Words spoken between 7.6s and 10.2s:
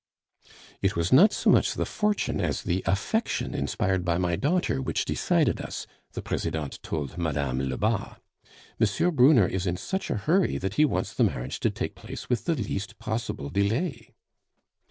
Lebas. "M. Brunner is in such a